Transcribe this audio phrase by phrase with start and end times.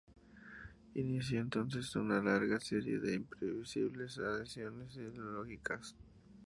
[0.95, 5.95] Inició entonces una larga serie de imprevisibles adhesiones ideológicas.